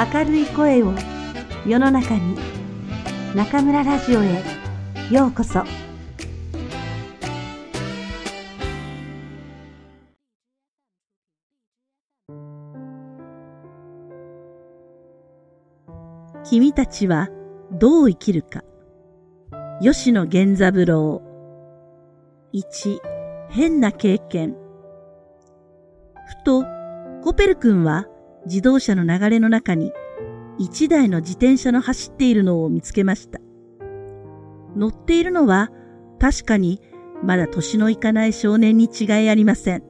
[0.00, 0.94] 明るい声を
[1.66, 2.34] 世の中に
[3.34, 4.42] 中村ラジオへ
[5.10, 5.62] ようこそ。
[16.44, 17.28] 君たちは
[17.70, 18.62] どう生きるか。
[19.82, 21.20] 吉野源三郎。
[22.54, 23.00] 1
[23.50, 24.56] 変な経験。
[26.26, 26.64] ふと
[27.22, 28.06] コペル君は
[28.46, 29.92] 自動車の流れの中に
[30.58, 33.40] 一台の自転車の走っているのを見つけました。
[34.76, 35.70] 乗っているのは
[36.18, 36.80] 確かに
[37.22, 39.82] まだ年のいかない少年に違いありません。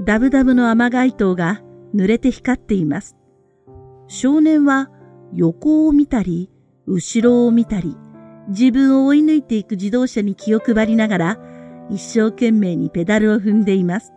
[0.00, 1.62] ダブダブの雨街灯が
[1.94, 3.16] 濡れて光っています。
[4.08, 4.90] 少年は
[5.32, 6.50] 横を見たり、
[6.86, 7.96] 後ろを見たり、
[8.48, 11.38] 自分を追い抜いていく自動車に気を配りながら、
[11.90, 14.12] 一生懸命にペダルを踏んでいます。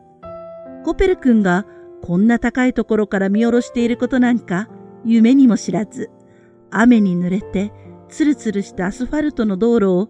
[0.84, 1.66] コペル君が
[2.06, 4.70] こんな高いところから見下ろしていることなんか
[5.06, 6.12] 夢にも知らず、
[6.70, 7.74] 雨に濡れて
[8.10, 10.10] ツルツルしたアスファルトの道路を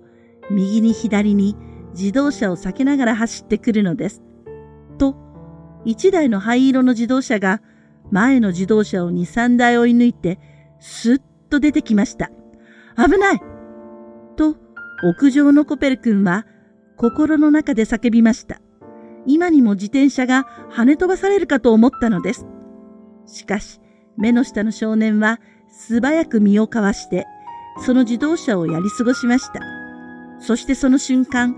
[0.51, 1.55] 右に左に
[1.93, 4.21] 自動車を避けながら走ってくるのです。
[4.97, 5.16] と、
[5.85, 7.61] 一台の灰色の自動車が
[8.11, 10.38] 前の自動車を2、3台追い抜いて
[10.81, 12.29] スッと出てきました。
[12.97, 13.41] 危ない
[14.35, 14.57] と、
[15.01, 16.45] 屋上のコペル君は
[16.97, 18.59] 心の中で叫びました。
[19.25, 22.45] 今にも自転車が跳ね飛ばされるかと思ったのです。
[23.25, 23.79] しかし、
[24.17, 27.25] 目の下の少年は素早く身をかわして、
[27.85, 29.61] その自動車をやり過ごしました。
[30.39, 31.55] そしてその瞬間、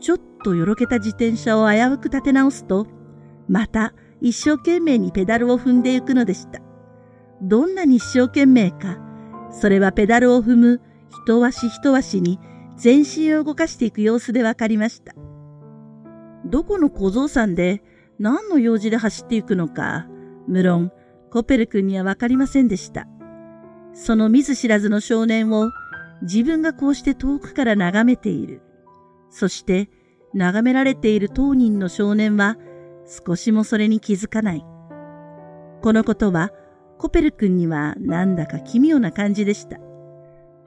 [0.00, 2.86] ちょっとよろけた自転車を危うく立て直すと、
[3.48, 6.60] また一生懸命にペダルを踏んでいくのでした。
[7.42, 8.98] どんなに一生懸命か、
[9.50, 10.80] それはペダルを踏む
[11.24, 12.40] 一足一足に
[12.76, 15.14] 全身を動かしていく様子でわかりました。
[16.46, 17.82] どこの小僧さんで
[18.18, 20.06] 何の用事で走っていくのか、
[20.46, 20.92] 無論
[21.30, 23.06] コペル君にはわかりませんでした。
[23.92, 25.70] その見ず知らずの少年を
[26.22, 28.62] 自分がこうして遠くから眺めている。
[29.28, 29.90] そして
[30.34, 32.56] 眺められている当人の少年は
[33.26, 34.64] 少しもそれに気づかない。
[35.82, 36.52] このことは
[36.98, 39.78] コペル君にはなんだか奇妙な感じでした。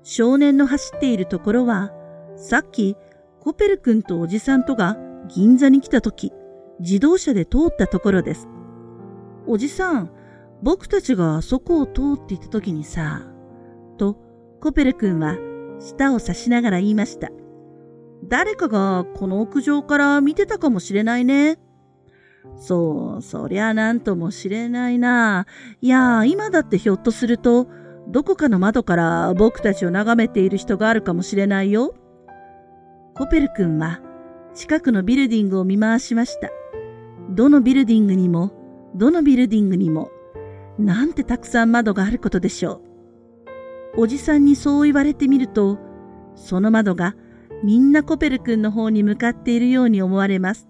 [0.04, 1.92] 少年の走っているところは
[2.36, 2.96] さっき
[3.40, 4.98] コペル君とおじさんとが
[5.30, 6.34] 銀座に来た時、
[6.80, 8.48] 自動車で通ったところです。
[9.48, 10.12] おじさん、
[10.62, 13.24] 僕たちがあそこを通っていた時にさ、
[13.98, 14.18] と
[14.60, 15.38] コペル君は
[15.80, 17.30] 舌を差しながら言いました。
[18.28, 21.60] 誰かがこの屋上から見てたかもしれないね。
[22.58, 25.46] そう、そりゃなんともしれないな。
[25.82, 27.68] いや、今だってひょっとすると、
[28.08, 31.94] どこかの窓から僕たちを眺めている人があるかもしれないよ。
[33.16, 34.02] コペル君は
[34.60, 36.50] 近くのビルディングを見回しました。
[37.30, 38.52] どのビルディングにも、
[38.94, 40.12] どのビルディングにも、
[40.78, 42.82] なんてたくさん窓があることでしょ
[43.96, 44.02] う。
[44.02, 45.80] おじさんにそう言われてみると、
[46.36, 47.16] その窓が
[47.64, 50.68] みんなコペル君の方に向かっているように思われます。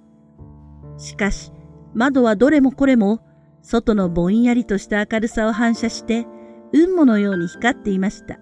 [0.97, 1.51] しかし、
[1.95, 3.21] 窓はどれもこれも、
[3.63, 6.27] 外のぼんやりとした明るさを反射して、
[6.73, 8.37] 雲母のように光っていました。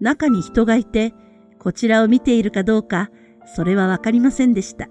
[0.00, 1.12] 中に人がいて、
[1.58, 3.10] こちらを見ているかどうか、
[3.54, 4.88] それはわかりませんでした。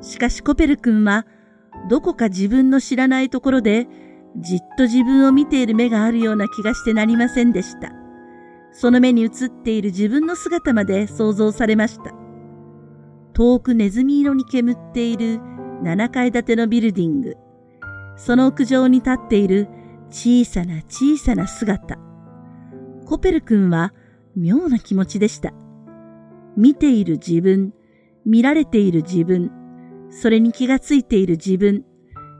[0.00, 1.26] しかしコペル君は、
[1.88, 3.86] どこか自分の知らないところで、
[4.36, 7.92] じっと自分を見ている目があるような気がしてなりませんでした。
[8.72, 12.12] その目に映っている自分の姿まで想像されました。
[13.32, 15.40] 遠くネズミ色に煙っている
[15.82, 17.36] 7階建てのビルディング。
[18.16, 19.68] その屋上に立っている
[20.10, 21.98] 小さな小さな姿。
[23.06, 23.94] コペル君は
[24.36, 25.52] 妙な気持ちでした。
[26.58, 27.72] 見ている自分、
[28.26, 29.52] 見られている自分、
[30.10, 31.84] それに気がついている自分、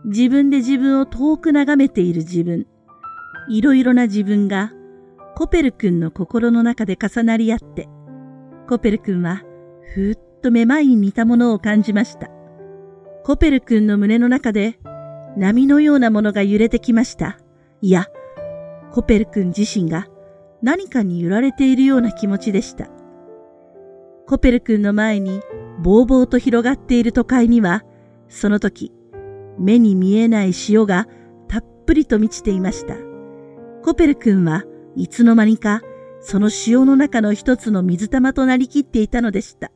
[0.06, 2.66] 自分で自分を遠く眺めている自分、
[3.48, 4.72] いろいろな自分が
[5.36, 7.88] コペル君の心の中で重なり合って、
[8.68, 9.44] コペル君は
[9.94, 12.28] ふーっとめまいに似たものを感じました。
[13.22, 14.80] コペル君の胸の中で
[15.36, 17.38] 波のようなものが揺れてきました。
[17.82, 18.06] いや、
[18.90, 20.08] コペル君自身が
[20.60, 22.88] 何かに揺られているような気持ちでした。
[24.28, 25.40] コペル君の前に
[25.80, 27.82] ぼうぼうと広がっている都会には、
[28.28, 28.92] その時、
[29.58, 31.06] 目に見えない潮が
[31.48, 32.94] たっぷりと満ちていました。
[33.82, 34.64] コペル君は
[34.96, 35.80] いつの間にか
[36.20, 39.70] その潮の中の一つの水玉となりきっていたのでした。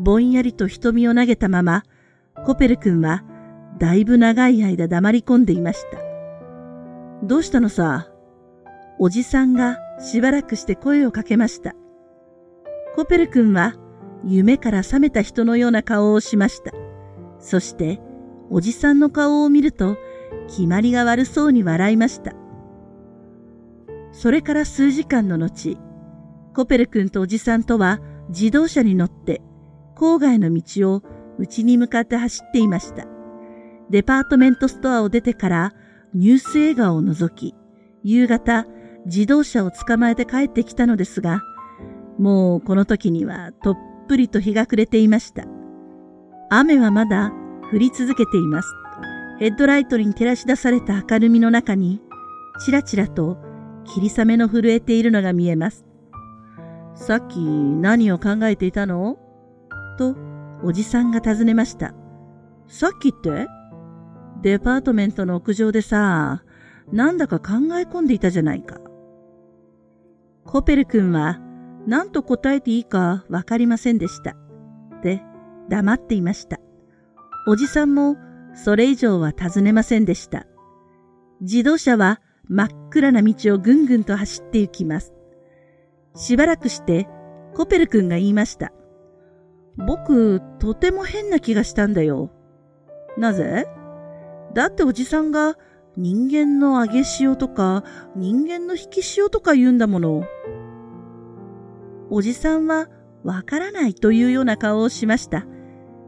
[0.00, 1.84] ぼんやりと瞳を投げたまま、
[2.44, 3.22] コペル君は
[3.78, 5.98] だいぶ長い間黙り込んでいました。
[7.22, 8.08] どうしたのさ？
[8.98, 11.76] おじさんがしばらくして声をかけました。
[12.94, 13.74] コペル君は
[14.24, 16.72] 夢から覚めた人のような顔をしました。
[17.38, 18.00] そして、
[18.50, 19.96] おじさんの顔を見ると、
[20.48, 22.34] 決まりが悪そうに笑いました。
[24.12, 25.78] それから数時間の後、
[26.54, 29.40] コペル君とおじさんとは自動車に乗って
[29.96, 31.02] 郊外の道を
[31.38, 33.06] 家に向かって走っていました。
[33.88, 35.72] デパートメントストアを出てから
[36.12, 37.54] ニュース映画を除き、
[38.02, 38.66] 夕方
[39.06, 41.42] 自動車を捕まえて帰ってきたのですが、
[42.18, 43.78] もうこの時にはとっ
[44.08, 45.44] ぷりと日が暮れていました。
[46.50, 47.32] 雨はまだ
[47.72, 48.68] 降り続けています。
[49.38, 52.00] ヘッドライトに照らし出された明るみの中に、
[52.64, 53.38] ちらちらと
[53.84, 55.84] 霧雨の震えているのが見えます。
[56.94, 59.18] さっき何を考えていたの？
[59.98, 60.14] と、
[60.62, 61.94] おじさんが尋ねました。
[62.68, 63.48] さっきって？
[64.42, 66.44] デパートメントの屋上でさ、
[66.92, 68.78] なんだか考え込んでいたじゃないか。
[70.44, 71.40] コペル君は
[71.86, 74.36] 何と答えていいかわかりませんでした。
[75.02, 75.22] で、
[75.68, 76.60] 黙っていました。
[77.46, 78.16] おじさんも
[78.54, 80.46] それ以上は尋ねませんでした。
[81.40, 85.12] 自動車は真っ暗な道をぐんぐんと走って行きます。
[86.14, 87.08] しばらくして
[87.54, 88.72] コペル君が言いました。
[89.76, 92.30] 僕、とても変な気がしたんだよ。
[93.16, 93.66] なぜ？
[94.54, 95.56] だっておじさんが
[95.96, 100.24] 人間の揚げ塩とか人間の引き塩とか言うんだもの。
[102.14, 102.88] おじさんは
[103.24, 105.46] わからないというような顔をしました。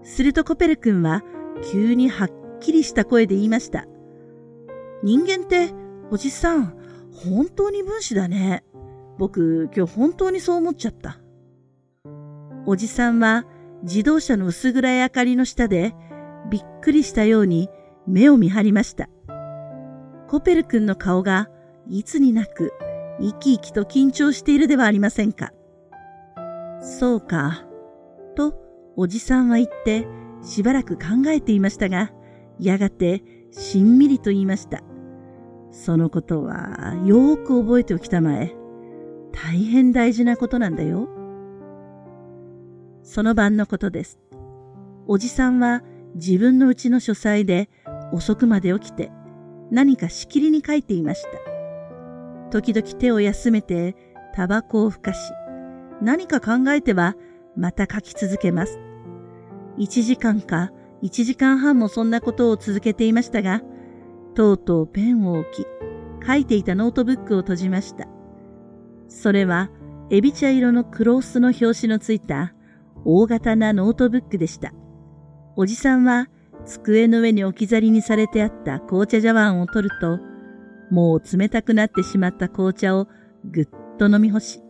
[0.03, 1.23] するとコペル君は
[1.73, 2.31] 急にはっ
[2.61, 3.87] きりした声で言いました。
[5.03, 5.73] 人間って
[6.11, 6.77] おじさん、
[7.15, 8.65] 本当に分子だね。
[9.17, 11.21] 僕、今日本当にそう思っちゃった。
[12.67, 13.47] おじさんは
[13.83, 15.95] 自動車の薄暗い明かりの下で
[16.51, 17.71] びっくりしたように
[18.06, 19.09] 目を見張りました。
[20.29, 21.49] コペル君の顔が
[21.89, 22.75] いつになく
[23.21, 25.55] 生き生きと緊張しているではありませんか。
[26.84, 27.64] そうか、
[28.36, 28.54] と
[28.94, 30.06] おじさんは言って
[30.42, 32.12] しばらく考えていましたが、
[32.60, 34.82] やがてしんみりと言いました。
[35.70, 38.54] そのことはよーく覚えておきたまえ。
[39.32, 41.08] 大変大事なことなんだよ。
[43.02, 44.20] その晩のことです。
[45.06, 45.82] おじさんは
[46.14, 47.70] 自分のうちの書斎で
[48.12, 49.10] 遅くまで起きて
[49.70, 52.50] 何かしきりに書いていました。
[52.50, 53.96] 時々手を休めて
[54.34, 55.32] タバコをふかし、
[56.05, 57.17] 何か考えては
[57.56, 58.79] また書き続けます。
[59.79, 60.71] 1時間か
[61.03, 63.62] 1時間半もそんなことを続けていましたが、
[64.35, 65.67] とうとうペンを置き、
[66.27, 68.06] 書いていたノートブックを閉じました。
[69.09, 69.71] それは、
[70.11, 72.55] エビ茶色のクロースの表紙のついた
[73.05, 74.73] 大型なノートブックでした。
[75.56, 76.29] おじさんは
[76.67, 80.19] 机の上に置き去りにされてあった紅茶茶碗を取ると、
[80.91, 83.09] もう冷たくなってしまった紅茶を
[83.45, 83.69] ぐっ
[83.99, 84.61] と飲み干し、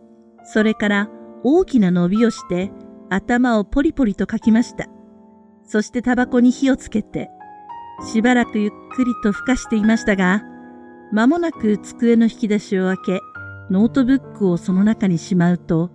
[0.45, 1.09] それから
[1.47, 2.71] 大きな伸びをして
[3.11, 4.87] 頭をポリポリとかきました。
[5.63, 7.29] そしてタバコに火をつけて、
[8.11, 10.41] しばらくゆっくりとふかしていましたが、
[11.11, 13.21] 間もなく机の引き出しを開け、
[13.69, 15.91] ノートブックをその中にしまうと、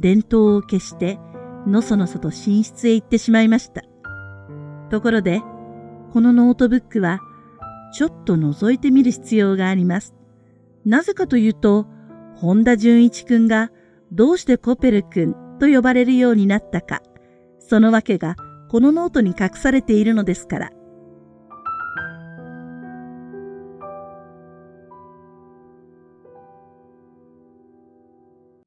[0.00, 1.20] 電灯を消して、
[1.64, 3.82] のそのそと寝室へ行ってしまいました。
[4.90, 5.42] ところで、
[6.12, 7.20] このノートブックは、
[7.92, 10.16] ちょっと覗いてみる必要があります。
[10.84, 11.86] なぜかというと、
[12.34, 13.70] 本田純一くんが
[14.12, 17.02] どうしてコペル君と呼ばれるようになったか、
[17.58, 18.36] その訳が
[18.68, 20.70] このノートに隠されているのですから。